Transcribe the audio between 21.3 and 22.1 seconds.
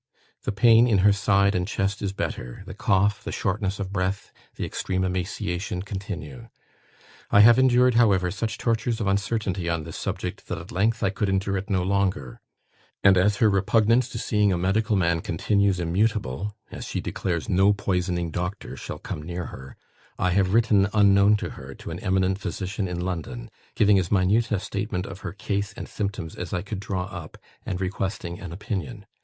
to her, to an